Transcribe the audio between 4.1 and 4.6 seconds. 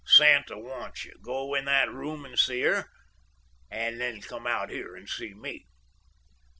come